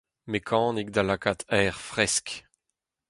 Mekanik 0.31 0.89
da 0.95 1.01
lakaat 1.07 1.41
aer 1.57 1.75
fresk. 1.89 2.27